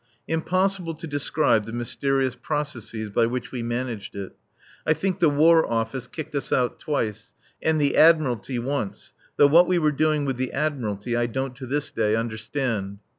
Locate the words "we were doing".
9.67-10.25